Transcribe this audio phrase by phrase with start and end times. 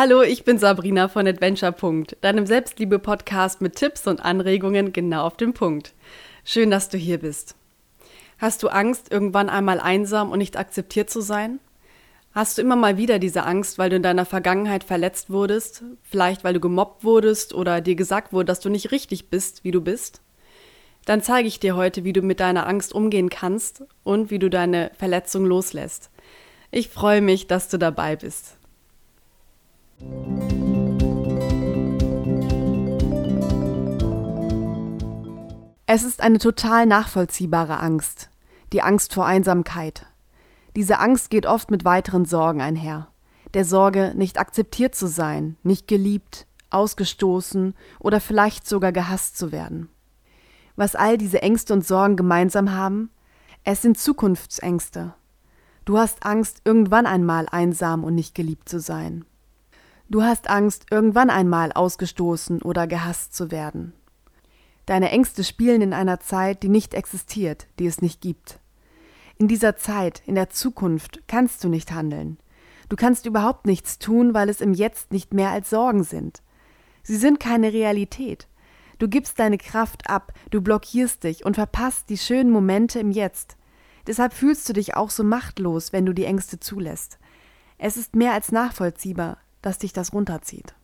[0.00, 1.74] Hallo, ich bin Sabrina von Adventure.
[2.20, 5.92] deinem Selbstliebe-Podcast mit Tipps und Anregungen genau auf den Punkt.
[6.44, 7.56] Schön, dass du hier bist.
[8.38, 11.58] Hast du Angst, irgendwann einmal einsam und nicht akzeptiert zu sein?
[12.30, 16.44] Hast du immer mal wieder diese Angst, weil du in deiner Vergangenheit verletzt wurdest, vielleicht
[16.44, 19.80] weil du gemobbt wurdest oder dir gesagt wurde, dass du nicht richtig bist, wie du
[19.80, 20.20] bist?
[21.06, 24.48] Dann zeige ich dir heute, wie du mit deiner Angst umgehen kannst und wie du
[24.48, 26.10] deine Verletzung loslässt.
[26.70, 28.57] Ich freue mich, dass du dabei bist.
[35.90, 38.28] Es ist eine total nachvollziehbare Angst,
[38.72, 40.06] die Angst vor Einsamkeit.
[40.76, 43.08] Diese Angst geht oft mit weiteren Sorgen einher.
[43.54, 49.88] Der Sorge, nicht akzeptiert zu sein, nicht geliebt, ausgestoßen oder vielleicht sogar gehasst zu werden.
[50.76, 53.10] Was all diese Ängste und Sorgen gemeinsam haben?
[53.64, 55.14] Es sind Zukunftsängste.
[55.84, 59.24] Du hast Angst, irgendwann einmal einsam und nicht geliebt zu sein.
[60.10, 63.92] Du hast Angst, irgendwann einmal ausgestoßen oder gehasst zu werden.
[64.86, 68.58] Deine Ängste spielen in einer Zeit, die nicht existiert, die es nicht gibt.
[69.36, 72.38] In dieser Zeit, in der Zukunft, kannst du nicht handeln.
[72.88, 76.42] Du kannst überhaupt nichts tun, weil es im Jetzt nicht mehr als Sorgen sind.
[77.02, 78.48] Sie sind keine Realität.
[78.98, 83.58] Du gibst deine Kraft ab, du blockierst dich und verpasst die schönen Momente im Jetzt.
[84.06, 87.18] Deshalb fühlst du dich auch so machtlos, wenn du die Ängste zulässt.
[87.76, 90.74] Es ist mehr als nachvollziehbar, dass dich das runterzieht.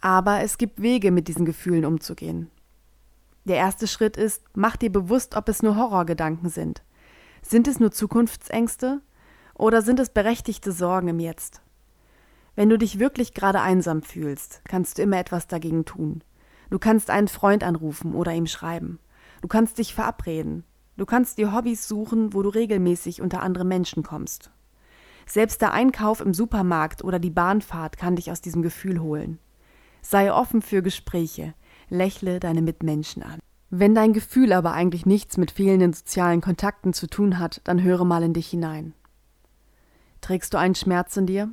[0.00, 2.50] Aber es gibt Wege, mit diesen Gefühlen umzugehen.
[3.44, 6.82] Der erste Schritt ist, mach dir bewusst, ob es nur Horrorgedanken sind.
[7.42, 9.00] Sind es nur Zukunftsängste
[9.54, 11.60] oder sind es berechtigte Sorgen im Jetzt?
[12.54, 16.22] Wenn du dich wirklich gerade einsam fühlst, kannst du immer etwas dagegen tun.
[16.70, 19.00] Du kannst einen Freund anrufen oder ihm schreiben.
[19.40, 20.64] Du kannst dich verabreden.
[20.96, 24.51] Du kannst dir Hobbys suchen, wo du regelmäßig unter andere Menschen kommst.
[25.32, 29.38] Selbst der Einkauf im Supermarkt oder die Bahnfahrt kann dich aus diesem Gefühl holen.
[30.02, 31.54] Sei offen für Gespräche,
[31.88, 33.38] lächle deine Mitmenschen an.
[33.70, 38.04] Wenn dein Gefühl aber eigentlich nichts mit fehlenden sozialen Kontakten zu tun hat, dann höre
[38.04, 38.92] mal in dich hinein.
[40.20, 41.50] Trägst du einen Schmerz in dir?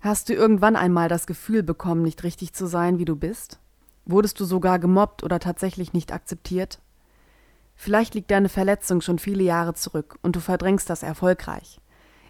[0.00, 3.60] Hast du irgendwann einmal das Gefühl bekommen, nicht richtig zu sein, wie du bist?
[4.06, 6.80] Wurdest du sogar gemobbt oder tatsächlich nicht akzeptiert?
[7.76, 11.78] Vielleicht liegt deine Verletzung schon viele Jahre zurück und du verdrängst das erfolgreich.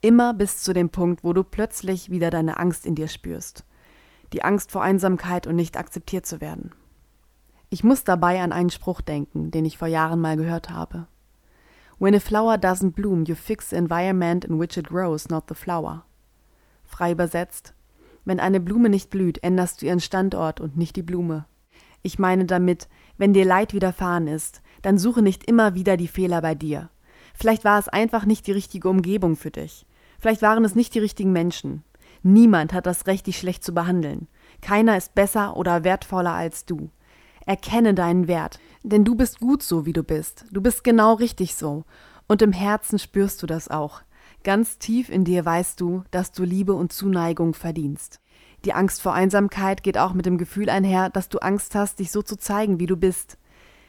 [0.00, 3.64] Immer bis zu dem Punkt, wo du plötzlich wieder deine Angst in dir spürst.
[4.32, 6.72] Die Angst vor Einsamkeit und nicht akzeptiert zu werden.
[7.70, 11.08] Ich muss dabei an einen Spruch denken, den ich vor Jahren mal gehört habe.
[11.98, 15.54] When a flower doesn't bloom, you fix the environment in which it grows, not the
[15.54, 16.04] flower.
[16.84, 17.74] Frei übersetzt,
[18.24, 21.46] wenn eine Blume nicht blüht, änderst du ihren Standort und nicht die Blume.
[22.02, 26.40] Ich meine damit, wenn dir Leid widerfahren ist, dann suche nicht immer wieder die Fehler
[26.40, 26.88] bei dir.
[27.38, 29.86] Vielleicht war es einfach nicht die richtige Umgebung für dich.
[30.18, 31.84] Vielleicht waren es nicht die richtigen Menschen.
[32.24, 34.26] Niemand hat das Recht, dich schlecht zu behandeln.
[34.60, 36.90] Keiner ist besser oder wertvoller als du.
[37.46, 40.46] Erkenne deinen Wert, denn du bist gut so, wie du bist.
[40.50, 41.84] Du bist genau richtig so.
[42.26, 44.02] Und im Herzen spürst du das auch.
[44.42, 48.20] Ganz tief in dir weißt du, dass du Liebe und Zuneigung verdienst.
[48.64, 52.10] Die Angst vor Einsamkeit geht auch mit dem Gefühl einher, dass du Angst hast, dich
[52.10, 53.38] so zu zeigen, wie du bist.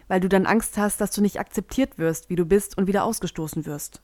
[0.09, 3.05] Weil du dann Angst hast, dass du nicht akzeptiert wirst, wie du bist und wieder
[3.05, 4.01] ausgestoßen wirst.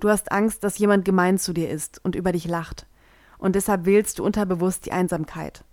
[0.00, 2.86] Du hast Angst, dass jemand gemein zu dir ist und über dich lacht.
[3.38, 5.64] Und deshalb wählst du unterbewusst die Einsamkeit.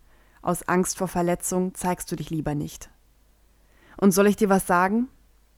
[0.42, 2.90] Aus Angst vor Verletzung zeigst du dich lieber nicht.
[3.98, 5.10] Und soll ich dir was sagen?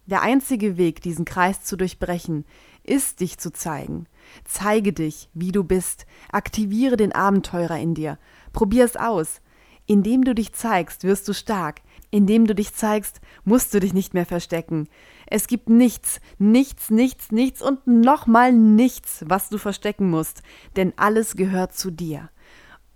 [0.05, 2.45] Der einzige Weg, diesen Kreis zu durchbrechen,
[2.83, 4.07] ist dich zu zeigen.
[4.45, 6.05] Zeige dich, wie du bist.
[6.31, 8.17] Aktiviere den Abenteurer in dir.
[8.53, 9.41] Probier es aus.
[9.87, 11.81] Indem du dich zeigst, wirst du stark.
[12.11, 14.87] Indem du dich zeigst, musst du dich nicht mehr verstecken.
[15.25, 20.43] Es gibt nichts, nichts, nichts, nichts und nochmal nichts, was du verstecken musst,
[20.75, 22.29] denn alles gehört zu dir.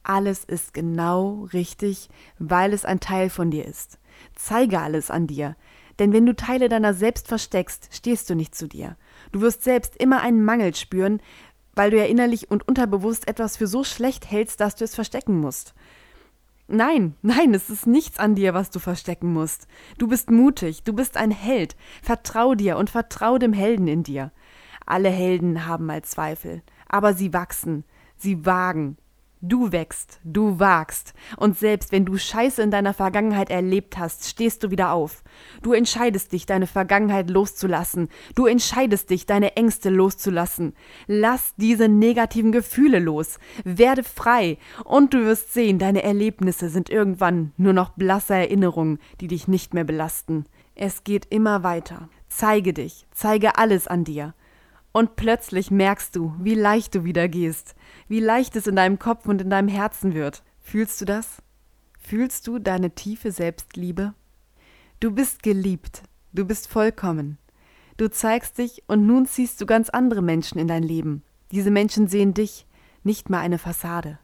[0.04, 2.10] Alles ist genau richtig,
[2.40, 4.00] weil es ein Teil von dir ist.
[4.36, 5.56] Zeige alles an dir,
[6.00, 8.98] denn wenn du Teile deiner selbst versteckst, stehst du nicht zu dir.
[9.32, 11.22] Du wirst selbst immer einen Mangel spüren,
[11.74, 15.40] weil du ja innerlich und unterbewusst etwas für so schlecht hältst, dass du es verstecken
[15.40, 15.74] musst.
[16.74, 19.68] Nein, nein, es ist nichts an dir, was du verstecken musst.
[19.98, 21.76] Du bist mutig, du bist ein Held.
[22.02, 24.32] Vertrau dir und vertrau dem Helden in dir.
[24.86, 27.84] Alle Helden haben mal Zweifel, aber sie wachsen,
[28.16, 28.98] sie wagen,
[29.44, 31.16] Du wächst, du wagst.
[31.36, 35.24] Und selbst wenn du Scheiße in deiner Vergangenheit erlebt hast, stehst du wieder auf.
[35.64, 38.10] Du entscheidest dich, deine Vergangenheit loszulassen.
[38.36, 40.74] Du entscheidest dich, deine Ängste loszulassen.
[41.08, 43.40] Lass diese negativen Gefühle los.
[43.64, 44.60] Werde frei.
[44.86, 49.74] Und du wirst sehen, deine Erlebnisse sind irgendwann nur noch blasse Erinnerungen, die dich nicht
[49.74, 50.46] mehr belasten.
[50.76, 52.10] Es geht immer weiter.
[52.28, 54.36] Zeige dich, zeige alles an dir.
[54.92, 57.76] Und plötzlich merkst du, wie leicht du wieder gehst,
[58.08, 60.44] wie leicht es in deinem Kopf und in deinem Herzen wird.
[60.60, 61.42] Fühlst du das?
[61.98, 64.14] Fühlst du deine tiefe Selbstliebe?
[65.00, 66.04] Du bist geliebt,
[66.34, 67.38] du bist vollkommen.
[67.98, 71.24] Du zeigst dich und nun ziehst du ganz andere Menschen in dein Leben.
[71.52, 72.66] Diese Menschen sehen dich,
[73.04, 74.20] nicht mehr eine Fassade.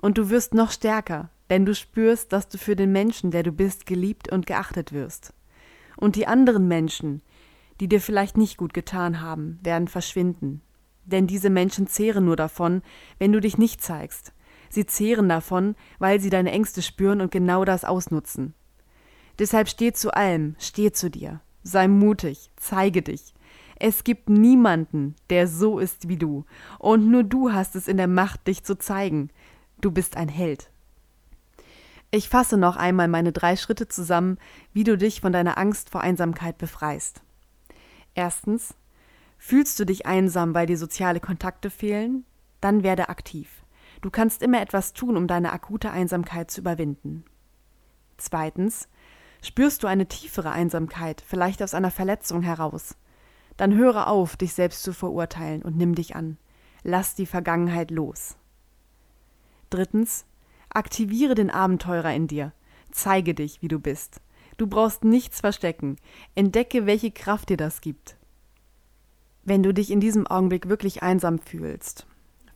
[0.00, 3.52] Und du wirst noch stärker, denn du spürst, dass du für den Menschen, der du
[3.52, 5.32] bist, geliebt und geachtet wirst.
[5.96, 7.22] Und die anderen Menschen,
[7.80, 10.62] die dir vielleicht nicht gut getan haben, werden verschwinden.
[11.04, 12.82] Denn diese Menschen zehren nur davon,
[13.18, 14.32] wenn du dich nicht zeigst.
[14.68, 18.54] Sie zehren davon, weil sie deine Ängste spüren und genau das ausnutzen.
[19.38, 21.40] Deshalb steh zu allem, steh zu dir.
[21.62, 23.34] Sei mutig, zeige dich.
[23.76, 26.44] Es gibt niemanden, der so ist wie du,
[26.78, 29.30] und nur du hast es in der Macht, dich zu zeigen.
[29.80, 30.70] Du bist ein Held.
[32.10, 34.38] Ich fasse noch einmal meine drei Schritte zusammen,
[34.72, 37.22] wie du dich von deiner Angst vor Einsamkeit befreist.
[38.18, 38.74] Erstens,
[39.38, 42.24] fühlst du dich einsam, weil dir soziale Kontakte fehlen?
[42.60, 43.62] Dann werde aktiv.
[44.00, 47.22] Du kannst immer etwas tun, um deine akute Einsamkeit zu überwinden.
[48.16, 48.88] Zweitens,
[49.40, 52.96] spürst du eine tiefere Einsamkeit, vielleicht aus einer Verletzung heraus?
[53.56, 56.38] Dann höre auf, dich selbst zu verurteilen und nimm dich an.
[56.82, 58.34] Lass die Vergangenheit los.
[59.70, 60.24] Drittens,
[60.70, 62.52] aktiviere den Abenteurer in dir.
[62.90, 64.20] Zeige dich, wie du bist.
[64.58, 65.96] Du brauchst nichts verstecken.
[66.34, 68.16] Entdecke, welche Kraft dir das gibt.
[69.44, 72.06] Wenn du dich in diesem Augenblick wirklich einsam fühlst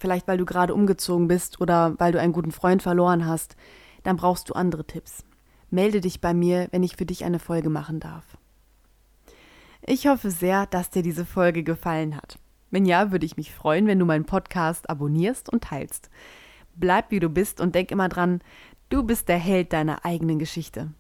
[0.03, 3.57] vielleicht weil du gerade umgezogen bist oder weil du einen guten Freund verloren hast,
[4.03, 5.25] dann brauchst du andere Tipps.
[5.71, 8.25] Melde dich bei mir, wenn ich für dich eine Folge machen darf.
[9.87, 12.39] Ich hoffe sehr, dass dir diese Folge gefallen hat.
[12.71, 16.11] Wenn ja, würde ich mich freuen, wenn du meinen Podcast abonnierst und teilst.
[16.75, 18.41] Bleib wie du bist und denk immer dran,
[18.89, 20.91] du bist der Held deiner eigenen Geschichte.